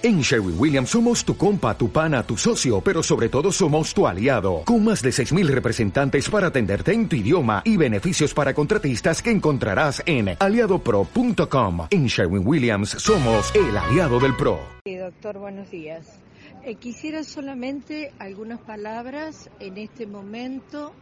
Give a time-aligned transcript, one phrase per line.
[0.00, 4.06] En Sherwin Williams somos tu compa, tu pana, tu socio, pero sobre todo somos tu
[4.06, 9.20] aliado, con más de 6.000 representantes para atenderte en tu idioma y beneficios para contratistas
[9.20, 11.88] que encontrarás en aliadopro.com.
[11.90, 14.60] En Sherwin Williams somos el aliado del PRO.
[14.84, 16.20] doctor, buenos días.
[16.64, 20.92] Eh, quisiera solamente algunas palabras en este momento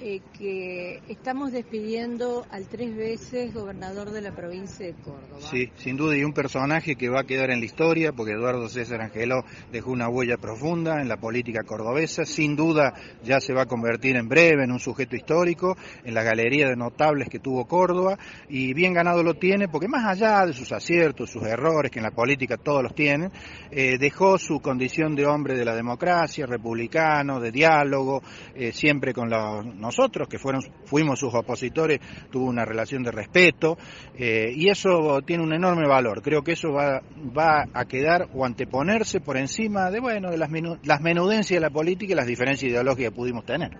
[0.00, 5.40] eh, que estamos despidiendo al tres veces gobernador de la provincia de Córdoba.
[5.40, 8.68] Sí, sin duda, y un personaje que va a quedar en la historia, porque Eduardo
[8.68, 12.94] César Angelo dejó una huella profunda en la política cordobesa, sin duda
[13.24, 16.76] ya se va a convertir en breve en un sujeto histórico, en la galería de
[16.76, 21.30] notables que tuvo Córdoba, y bien ganado lo tiene, porque más allá de sus aciertos,
[21.30, 23.32] sus errores, que en la política todos los tienen,
[23.70, 28.22] eh, dejó su condición de hombre de la democracia, republicano, de diálogo,
[28.54, 33.78] eh, siempre con los nosotros, que fueron, fuimos sus opositores, tuvo una relación de respeto,
[34.16, 36.20] eh, y eso tiene un enorme valor.
[36.22, 37.02] Creo que eso va,
[37.36, 40.50] va a quedar o anteponerse por encima de, bueno, de las,
[40.82, 43.70] las menudencias de la política y las diferencias ideológicas que pudimos tener.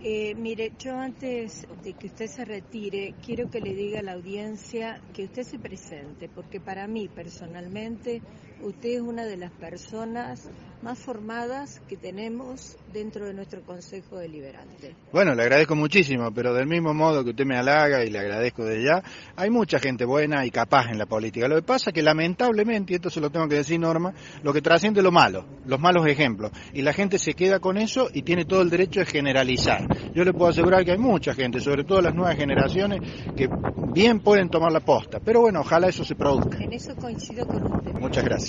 [0.00, 4.12] Eh, mire, yo antes de que usted se retire, quiero que le diga a la
[4.12, 8.22] audiencia que usted se presente, porque para mí personalmente
[8.62, 10.50] usted es una de las personas
[10.82, 14.94] más formadas que tenemos dentro de nuestro Consejo Deliberante.
[15.12, 18.64] Bueno, le agradezco muchísimo, pero del mismo modo que usted me halaga y le agradezco
[18.64, 19.02] de ya,
[19.36, 21.48] hay mucha gente buena y capaz en la política.
[21.48, 24.52] Lo que pasa es que lamentablemente, y esto se lo tengo que decir Norma, lo
[24.52, 28.22] que trasciende lo malo, los malos ejemplos, y la gente se queda con eso y
[28.22, 29.86] tiene todo el derecho de generalizar.
[30.14, 33.00] Yo le puedo asegurar que hay mucha gente, sobre todo las nuevas generaciones,
[33.36, 33.48] que
[33.92, 36.58] bien pueden tomar la posta, pero bueno, ojalá eso se produzca.
[36.58, 37.92] En eso coincido con usted.
[37.94, 38.47] Muchas gracias.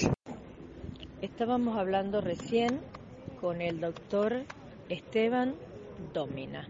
[1.22, 2.80] Estábamos hablando recién
[3.42, 4.42] con el doctor
[4.88, 5.53] Esteban
[6.14, 6.66] Domina.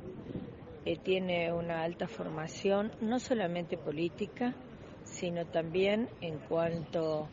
[0.84, 4.56] que tiene una alta formación, no solamente política,
[5.04, 7.30] sino también en cuanto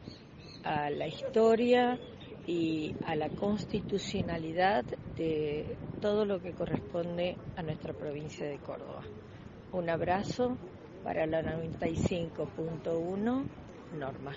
[0.63, 1.99] a la historia
[2.47, 4.85] y a la constitucionalidad
[5.17, 9.05] de todo lo que corresponde a nuestra provincia de Córdoba.
[9.73, 10.59] Un abrazo
[11.03, 13.45] para la 95.1
[13.99, 14.37] Norma.